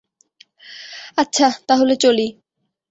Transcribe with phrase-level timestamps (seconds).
[1.17, 2.27] আচ্ছা, তাহলে চলি।